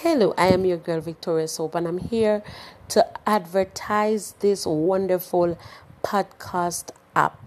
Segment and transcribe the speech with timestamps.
[0.00, 2.42] Hello, I am your girl Victorious Hope, and I'm here
[2.88, 5.56] to advertise this wonderful
[6.04, 7.40] podcast app,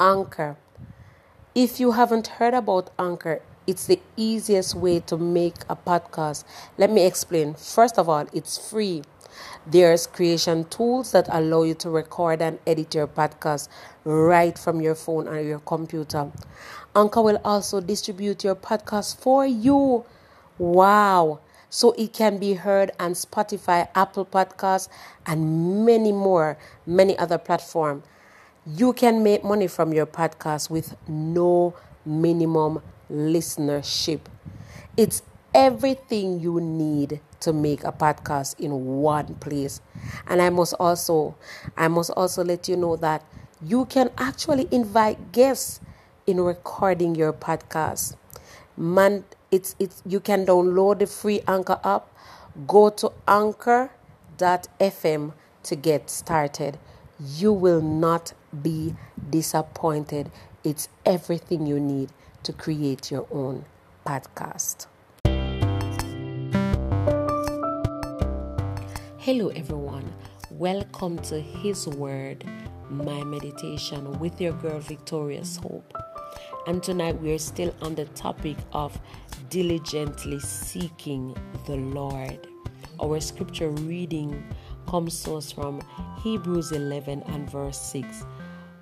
[0.00, 0.56] Anchor.
[1.54, 6.44] If you haven't heard about Anchor, it's the easiest way to make a podcast.
[6.78, 7.52] Let me explain.
[7.52, 9.02] First of all, it's free.
[9.66, 13.68] There's creation tools that allow you to record and edit your podcast
[14.04, 16.32] right from your phone or your computer.
[16.96, 20.06] Anchor will also distribute your podcast for you.
[20.56, 21.40] Wow
[21.70, 24.88] so it can be heard on Spotify, Apple Podcasts,
[25.24, 28.04] and many more, many other platforms.
[28.66, 34.20] You can make money from your podcast with no minimum listenership.
[34.96, 35.22] It's
[35.54, 39.80] everything you need to make a podcast in one place.
[40.26, 41.36] And I must also
[41.76, 43.24] I must also let you know that
[43.62, 45.80] you can actually invite guests
[46.26, 48.16] in recording your podcast.
[48.76, 52.06] Man it's it's you can download the free Anchor app.
[52.66, 56.78] Go to anchor.fm to get started.
[57.18, 58.94] You will not be
[59.28, 60.30] disappointed.
[60.64, 62.10] It's everything you need
[62.44, 63.64] to create your own
[64.06, 64.86] podcast.
[69.18, 70.12] Hello, everyone.
[70.50, 72.44] Welcome to His Word,
[72.88, 75.92] my meditation with your girl Victorious Hope.
[76.66, 78.98] And tonight we are still on the topic of
[79.48, 81.34] diligently seeking
[81.66, 82.48] the Lord.
[83.02, 84.44] Our scripture reading
[84.86, 85.80] comes to us from
[86.22, 88.24] Hebrews 11 and verse 6.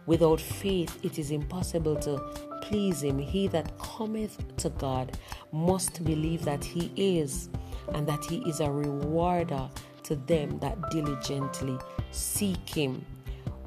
[0.07, 2.19] Without faith, it is impossible to
[2.63, 3.19] please Him.
[3.19, 5.17] He that cometh to God
[5.53, 7.49] must believe that He is,
[7.95, 9.71] and that He is a rewarder
[10.03, 11.79] to them that diligently
[12.11, 13.05] seek Him.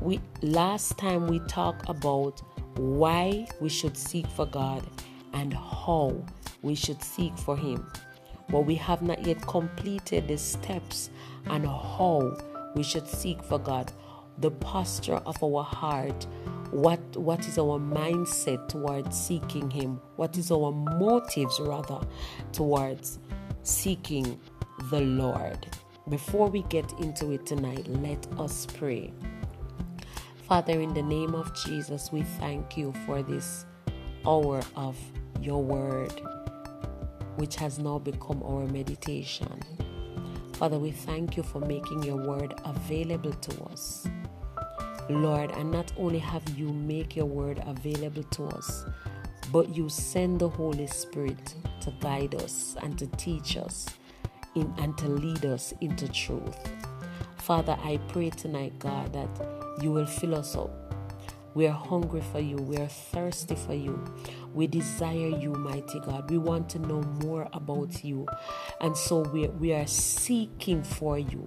[0.01, 2.41] We last time we talked about
[2.75, 4.83] why we should seek for God
[5.33, 6.23] and how
[6.61, 7.85] we should seek for Him.
[8.49, 11.09] But we have not yet completed the steps
[11.47, 12.37] and how
[12.75, 13.91] we should seek for God,
[14.39, 16.27] the posture of our heart,
[16.71, 21.99] what, what is our mindset towards seeking Him, what is our motives rather
[22.51, 23.19] towards
[23.63, 24.39] seeking
[24.89, 25.67] the Lord.
[26.09, 29.13] Before we get into it tonight, let us pray.
[30.51, 33.65] Father, in the name of Jesus, we thank you for this
[34.27, 34.97] hour of
[35.39, 36.11] your word,
[37.37, 39.47] which has now become our meditation.
[40.55, 44.05] Father, we thank you for making your word available to us.
[45.07, 48.83] Lord, and not only have you make your word available to us,
[49.53, 53.87] but you send the Holy Spirit to guide us and to teach us
[54.55, 56.57] in, and to lead us into truth.
[57.41, 59.27] Father, I pray tonight, God, that
[59.81, 60.80] you will fill us up.
[61.53, 62.55] We are hungry for you.
[62.55, 64.01] We are thirsty for you.
[64.53, 66.29] We desire you, mighty God.
[66.29, 68.25] We want to know more about you.
[68.79, 71.45] And so we, we are seeking for you.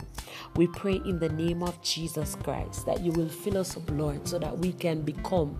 [0.56, 4.28] We pray in the name of Jesus Christ that you will fill us up, Lord,
[4.28, 5.58] so that we can become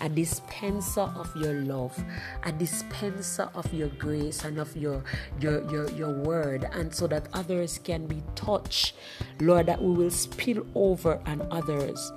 [0.00, 1.96] a dispenser of your love,
[2.44, 5.02] a dispenser of your grace and of your
[5.40, 8.94] your your, your word, and so that others can be touched,
[9.40, 12.12] Lord, that we will spill over on others.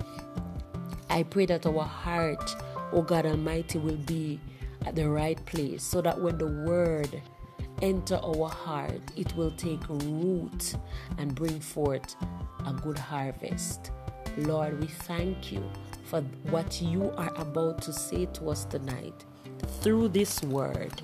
[1.12, 2.56] I pray that our heart,
[2.94, 4.40] oh God Almighty, will be
[4.86, 7.22] at the right place so that when the word
[7.82, 10.76] enter our heart, it will take root
[11.18, 12.16] and bring forth
[12.66, 13.92] a good harvest.
[14.38, 15.62] Lord, we thank you
[16.06, 19.26] for what you are about to say to us tonight
[19.82, 21.02] through this word.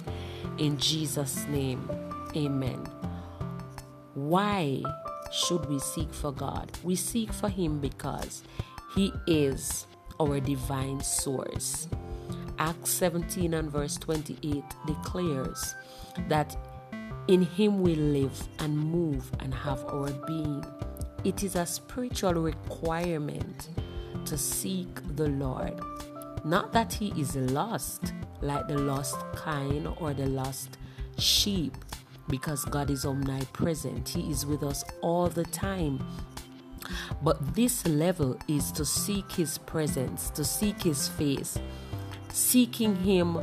[0.57, 1.89] In Jesus' name,
[2.33, 2.87] amen.
[4.13, 4.81] Why
[5.33, 6.71] should we seek for God?
[6.81, 8.43] We seek for Him because
[8.95, 9.85] He is
[10.19, 11.87] our divine source.
[12.59, 15.75] Acts 17 and verse 28 declares
[16.27, 16.57] that
[17.27, 20.65] in Him we live and move and have our being.
[21.23, 23.69] It is a spiritual requirement
[24.25, 25.79] to seek the Lord.
[26.43, 30.77] Not that He is lost, like the lost kine or the lost
[31.17, 31.73] sheep,
[32.29, 34.09] because God is omnipresent.
[34.09, 36.05] He is with us all the time.
[37.21, 41.57] But this level is to seek His presence, to seek His face,
[42.31, 43.39] seeking Him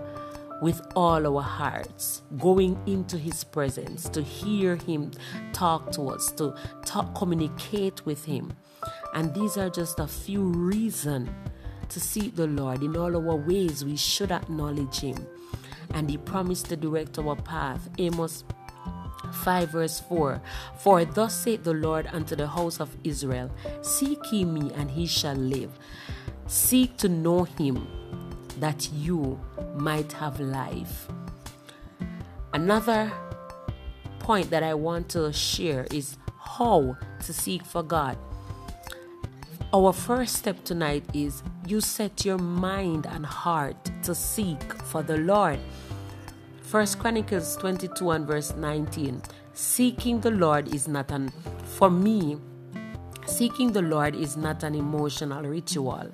[0.63, 5.11] with all our hearts, going into His presence, to hear Him
[5.53, 6.55] talk to us, to
[6.85, 8.53] talk, communicate with Him.
[9.15, 11.29] And these are just a few reasons
[11.89, 12.83] to seek the Lord.
[12.83, 15.27] In all our ways, we should acknowledge Him.
[15.93, 17.89] And He promised to direct our path.
[17.99, 18.45] Amos
[19.35, 20.41] 5 verse 4
[20.79, 23.51] For thus saith the Lord unto the house of Israel,
[23.83, 25.79] Seek ye me, and he shall live.
[26.47, 27.87] Seek to know him,
[28.61, 29.41] that you
[29.75, 31.09] might have life.
[32.53, 33.13] Another
[34.21, 38.17] point that I want to share is how to seek for God.
[39.73, 45.17] Our first step tonight is you set your mind and heart to seek for the
[45.17, 45.59] Lord.
[46.65, 49.23] First Chronicles 22 and verse 19.
[49.53, 51.31] Seeking the Lord is not an
[51.77, 52.39] for me,
[53.27, 56.11] seeking the Lord is not an emotional ritual.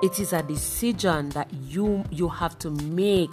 [0.00, 3.30] It is a decision that you you have to make.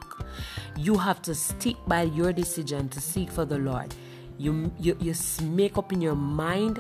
[0.76, 3.94] You have to stick by your decision to seek for the Lord.
[4.38, 5.14] You you, you
[5.44, 6.80] make up in your mind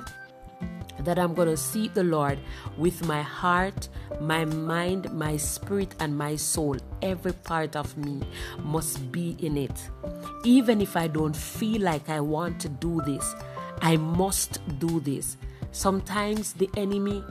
[1.03, 2.39] that I'm going to seek the Lord
[2.77, 6.77] with my heart, my mind, my spirit, and my soul.
[7.01, 8.21] Every part of me
[8.63, 9.89] must be in it.
[10.43, 13.35] Even if I don't feel like I want to do this,
[13.81, 15.37] I must do this.
[15.71, 17.23] Sometimes the enemy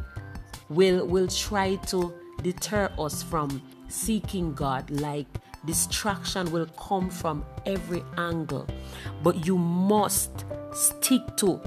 [0.69, 2.13] will will try to
[2.43, 5.27] deter us from seeking God like
[5.65, 8.67] distraction will come from every angle
[9.23, 11.61] but you must stick to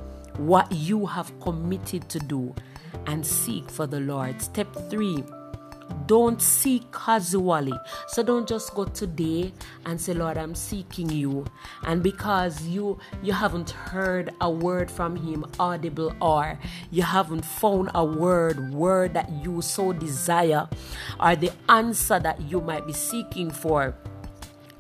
[0.45, 2.53] what you have committed to do
[3.07, 4.41] and seek for the Lord.
[4.41, 5.23] Step three,
[6.07, 7.73] don't seek casually.
[8.07, 9.53] So don't just go today
[9.85, 11.45] and say, Lord, I'm seeking you.
[11.83, 16.57] And because you you haven't heard a word from him audible or
[16.91, 20.67] you haven't found a word, word that you so desire,
[21.19, 23.95] or the answer that you might be seeking for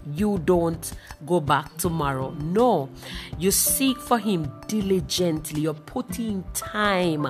[0.05, 0.91] you don't
[1.25, 2.31] go back tomorrow.
[2.39, 2.89] No,
[3.37, 5.61] you seek for Him diligently.
[5.61, 7.27] You're putting time.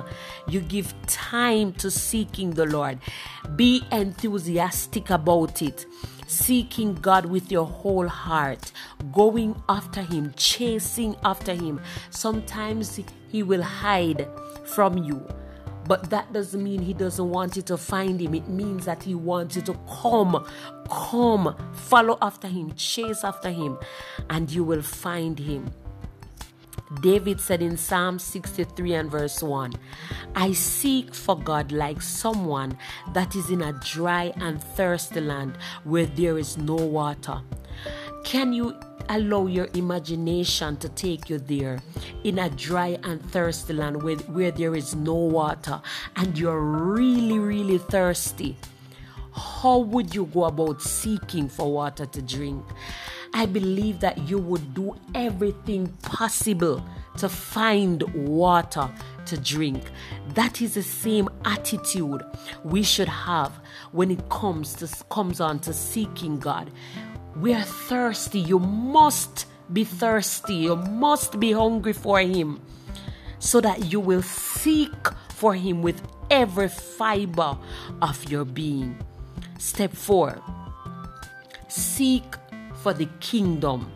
[0.48, 2.98] You give time to seeking the Lord.
[3.56, 5.86] Be enthusiastic about it.
[6.26, 8.72] Seeking God with your whole heart,
[9.12, 11.80] going after Him, chasing after Him.
[12.10, 12.98] Sometimes
[13.28, 14.26] He will hide
[14.64, 15.26] from you
[15.86, 18.34] but that doesn't mean he doesn't want you to find him.
[18.34, 20.46] It means that he wants you to come,
[20.88, 23.78] come, follow after him, chase after him,
[24.30, 25.70] and you will find him.
[27.00, 29.72] David said in Psalm 63 and verse 1
[30.36, 32.76] I seek for God like someone
[33.14, 37.40] that is in a dry and thirsty land where there is no water.
[38.24, 41.80] Can you allow your imagination to take you there
[42.24, 45.80] in a dry and thirsty land where, where there is no water
[46.16, 48.56] and you're really, really thirsty.
[49.34, 52.64] How would you go about seeking for water to drink?
[53.34, 56.84] I believe that you would do everything possible
[57.16, 58.90] to find water
[59.26, 59.82] to drink.
[60.34, 62.22] That is the same attitude
[62.64, 63.52] we should have
[63.92, 66.70] when it comes to comes on to seeking God.
[67.36, 68.40] We are thirsty.
[68.40, 70.54] You must be thirsty.
[70.54, 72.60] You must be hungry for Him
[73.38, 77.56] so that you will seek for Him with every fiber
[78.00, 78.98] of your being.
[79.58, 80.42] Step four
[81.68, 82.34] seek
[82.82, 83.90] for the kingdom.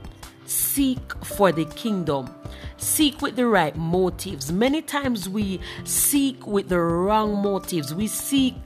[0.47, 2.33] Seek for the kingdom.
[2.79, 4.53] Seek with the right motives.
[4.53, 7.95] Many times we seek with the wrong motives.
[7.95, 8.57] We seek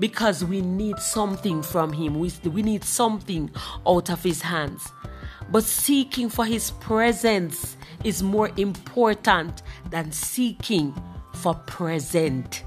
[0.00, 2.18] because we need something from Him.
[2.18, 3.50] We, we need something
[3.86, 4.88] out of His hands.
[5.52, 10.94] But seeking for His presence is more important than seeking
[11.34, 12.64] for present.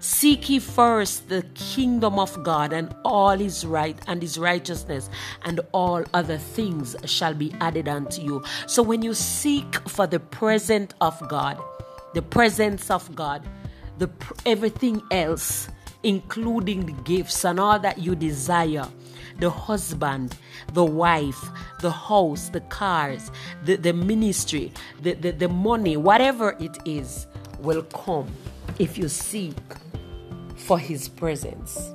[0.00, 5.10] Seek ye first the kingdom of God and all his right and his righteousness,
[5.42, 8.44] and all other things shall be added unto you.
[8.68, 11.60] So when you seek for the presence of God,
[12.14, 13.42] the presence of God,
[13.98, 14.08] the
[14.46, 15.68] everything else
[16.02, 18.86] including the gifts and all that you desire
[19.38, 20.36] the husband,
[20.72, 21.48] the wife,
[21.80, 23.30] the house, the cars,
[23.64, 27.26] the, the ministry, the, the, the money, whatever it is,
[27.60, 28.28] will come
[28.78, 29.56] if you seek
[30.56, 31.92] for his presence.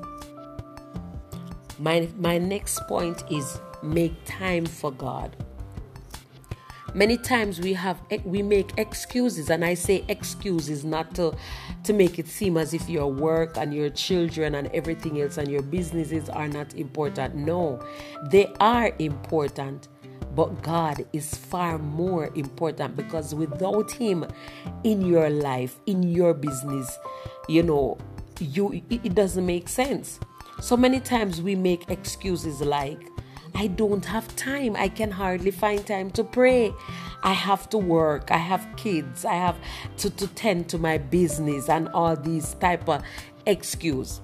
[1.80, 5.36] My, my next point is make time for God
[6.94, 11.36] many times we have eh, we make excuses and i say excuses not to
[11.84, 15.50] to make it seem as if your work and your children and everything else and
[15.50, 17.36] your businesses are not important.
[17.36, 17.86] No
[18.30, 19.90] they are important
[20.36, 24.26] but god is far more important because without him
[24.84, 26.98] in your life in your business
[27.50, 27.98] you know
[28.40, 30.20] you it doesn't make sense.
[30.62, 33.10] So many times we make excuses like
[33.56, 34.76] I don't have time.
[34.76, 36.74] I can hardly find time to pray.
[37.24, 38.32] I have to work.
[38.32, 39.26] I have kids.
[39.26, 39.58] I have
[39.98, 43.04] to, to tend to my business and all these type of
[43.46, 44.22] excuse.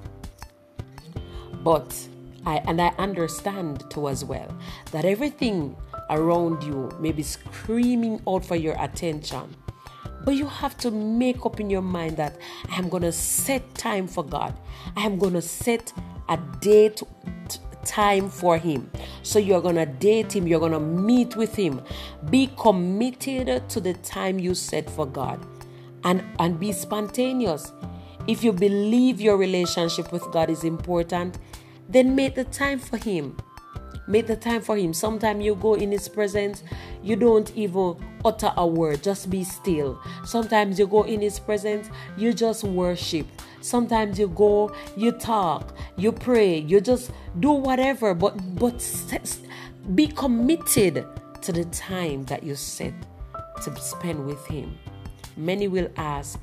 [1.64, 2.08] But
[2.46, 4.58] I and I understand too as well
[4.92, 5.76] that everything
[6.10, 9.56] around you may be screaming out for your attention.
[10.26, 12.38] But you have to make up in your mind that
[12.70, 14.54] I'm going to set time for God.
[14.98, 15.94] I'm going to set
[16.28, 17.02] a date
[17.90, 18.90] time for him.
[19.24, 21.82] So you're going to date him, you're going to meet with him.
[22.30, 25.44] Be committed to the time you set for God
[26.04, 27.72] and and be spontaneous.
[28.28, 31.40] If you believe your relationship with God is important,
[31.90, 33.36] then make the time for him.
[34.08, 34.94] Make the time for him.
[34.94, 36.64] Sometimes you go in his presence,
[37.04, 40.00] you don't even utter a word, just be still.
[40.26, 43.28] Sometimes you go in his presence, you just worship.
[43.62, 48.82] Sometimes you go, you talk, you pray, you just do whatever, but but
[49.96, 51.06] be committed
[51.42, 52.94] to the time that you set
[53.64, 54.78] to spend with him.
[55.36, 56.40] Many will ask,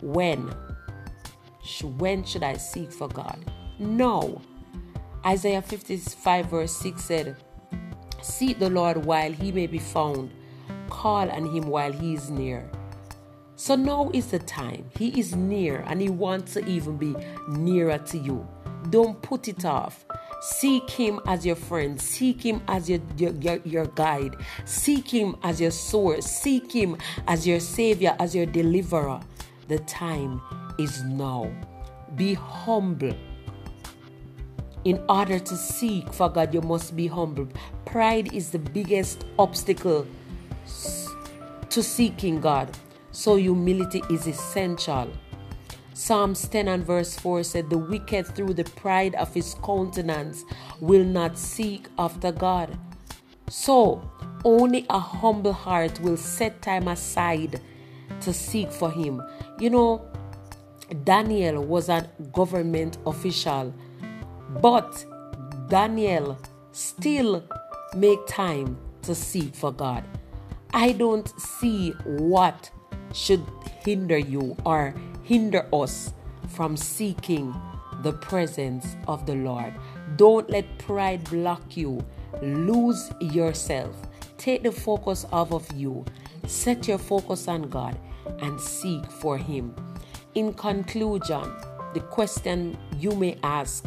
[0.00, 0.54] when?
[1.82, 3.38] When should I seek for God?
[3.78, 4.40] No.
[5.24, 7.36] Isaiah 55, verse 6 said,
[8.22, 10.30] Seek the Lord while he may be found,
[10.88, 12.70] call on him while he is near.
[13.56, 14.90] So now is the time.
[14.98, 17.14] He is near and He wants to even be
[17.48, 18.46] nearer to you.
[18.90, 20.04] Don't put it off.
[20.40, 22.00] Seek Him as your friend.
[22.00, 24.36] Seek Him as your, your, your, guide.
[24.64, 26.26] Seek Him as your source.
[26.26, 29.20] Seek Him as your Savior, as your deliverer.
[29.68, 30.42] The time
[30.78, 31.50] is now.
[32.16, 33.16] Be humble.
[34.84, 37.48] In order to seek for God, you must be humble.
[37.86, 40.06] Pride is the biggest obstacle
[41.70, 42.76] to seeking God.
[43.14, 45.08] So humility is essential.
[45.92, 50.42] Psalms 10 and verse 4 said, The wicked through the pride of his countenance
[50.80, 52.76] will not seek after God.
[53.48, 54.10] So
[54.44, 57.60] only a humble heart will set time aside
[58.20, 59.22] to seek for him.
[59.60, 60.10] You know,
[61.04, 63.72] Daniel was a government official,
[64.60, 65.04] but
[65.68, 66.36] Daniel
[66.72, 67.44] still
[67.94, 70.02] make time to seek for God.
[70.72, 72.72] I don't see what
[73.14, 73.46] should
[73.84, 76.12] hinder you or hinder us
[76.48, 77.54] from seeking
[78.02, 79.72] the presence of the Lord.
[80.16, 82.04] Don't let pride block you.
[82.42, 83.96] Lose yourself.
[84.36, 86.04] Take the focus off of you.
[86.46, 87.98] Set your focus on God
[88.40, 89.74] and seek for Him.
[90.34, 91.54] In conclusion,
[91.94, 93.86] the question you may ask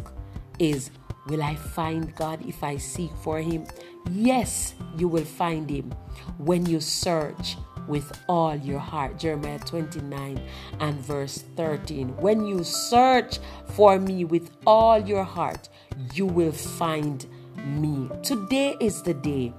[0.58, 0.90] is
[1.28, 3.66] Will I find God if I seek for Him?
[4.10, 5.92] Yes, you will find Him
[6.38, 7.56] when you search
[7.88, 9.18] with all your heart.
[9.18, 10.40] Jeremiah 29
[10.80, 12.16] and verse 13.
[12.18, 15.68] When you search for me with all your heart,
[16.14, 17.26] you will find
[17.56, 18.08] me.
[18.22, 19.52] Today is the day.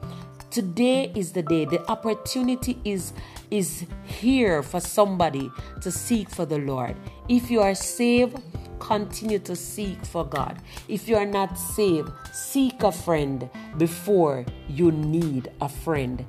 [0.51, 1.65] Today is the day.
[1.65, 3.13] The opportunity is
[3.51, 5.49] is here for somebody
[5.81, 6.95] to seek for the Lord.
[7.27, 8.37] If you are saved,
[8.79, 10.61] continue to seek for God.
[10.87, 16.25] If you are not saved, seek a friend before you need a friend.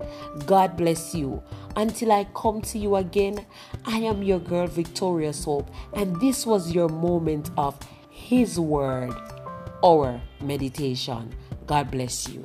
[0.47, 1.43] God bless you.
[1.77, 3.47] Until I come to you again,
[3.85, 7.79] I am your girl, Victorious Hope, and this was your moment of
[8.11, 9.15] His Word,
[9.85, 11.33] our meditation.
[11.67, 12.45] God bless you.